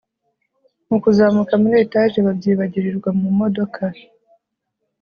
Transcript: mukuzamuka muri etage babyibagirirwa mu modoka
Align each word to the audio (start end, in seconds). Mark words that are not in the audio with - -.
mukuzamuka 0.89 1.53
muri 1.61 1.75
etage 1.85 2.17
babyibagirirwa 2.25 3.09
mu 3.19 3.29
modoka 3.39 3.83